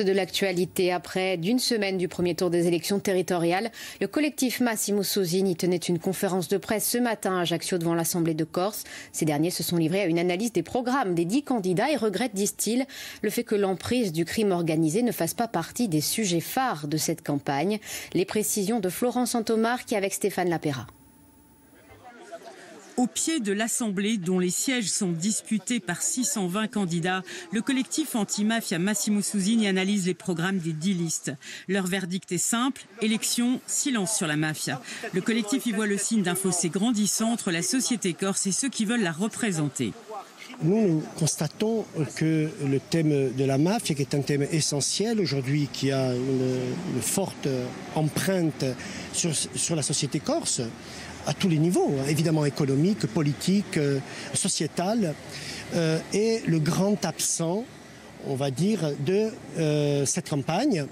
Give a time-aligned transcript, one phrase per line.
[0.00, 5.56] de l'actualité, après d'une semaine du premier tour des élections territoriales, le collectif Massimo Sosini
[5.56, 8.84] tenait une conférence de presse ce matin à Ajaccio devant l'Assemblée de Corse.
[9.12, 12.34] Ces derniers se sont livrés à une analyse des programmes des dix candidats et regrettent,
[12.34, 12.86] disent-ils,
[13.22, 16.96] le fait que l'emprise du crime organisé ne fasse pas partie des sujets phares de
[16.96, 17.78] cette campagne.
[18.14, 20.86] Les précisions de Florence Santomar qui avec Stéphane Lapera
[22.98, 27.22] au pied de l'Assemblée, dont les sièges sont disputés par 620 candidats,
[27.52, 31.32] le collectif anti-mafia Massimo Susini analyse les programmes des dix listes.
[31.68, 34.82] Leur verdict est simple, élection, silence sur la mafia.
[35.12, 38.68] Le collectif y voit le signe d'un fossé grandissant entre la société corse et ceux
[38.68, 39.92] qui veulent la représenter.
[40.62, 41.84] Nous, nous, constatons
[42.16, 47.00] que le thème de la mafia, qui est un thème essentiel aujourd'hui, qui a une,
[47.00, 47.46] forte
[47.94, 48.64] empreinte
[49.12, 50.60] sur, la société corse,
[51.26, 53.98] à tous les niveaux, hein, évidemment économique, politique, euh,
[54.34, 55.14] sociétal,
[55.74, 57.64] euh, est le grand absent,
[58.26, 60.86] on va dire, de euh, cette campagne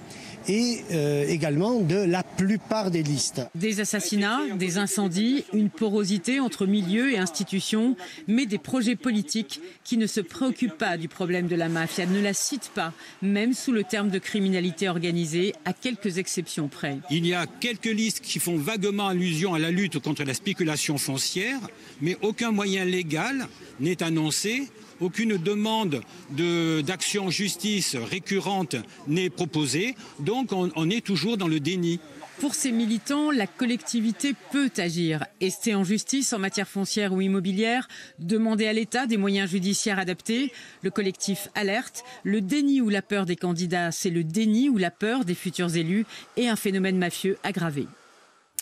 [0.48, 3.42] et euh, également de la plupart des listes.
[3.54, 7.96] Des assassinats, des incendies, une porosité entre milieux et institutions,
[8.28, 12.20] mais des projets politiques qui ne se préoccupent pas du problème de la mafia, ne
[12.20, 16.98] la citent pas, même sous le terme de criminalité organisée, à quelques exceptions près.
[17.10, 20.98] Il y a quelques listes qui font vaguement allusion à la lutte contre la spéculation
[20.98, 21.58] foncière,
[22.00, 23.48] mais aucun moyen légal
[23.80, 24.68] n'est annoncé
[25.00, 32.00] aucune demande d'action justice récurrente n'est proposée, donc on, on est toujours dans le déni.
[32.38, 37.88] Pour ces militants, la collectivité peut agir, ester en justice en matière foncière ou immobilière,
[38.18, 40.52] demander à l'État des moyens judiciaires adaptés.
[40.82, 44.90] Le collectif alerte, le déni ou la peur des candidats, c'est le déni ou la
[44.90, 46.04] peur des futurs élus
[46.36, 47.86] et un phénomène mafieux aggravé.